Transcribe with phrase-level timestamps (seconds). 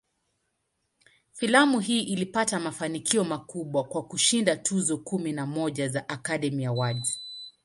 [1.31, 7.19] Filamu hii ilipata mafanikio makubwa, kwa kushinda tuzo kumi na moja za "Academy Awards".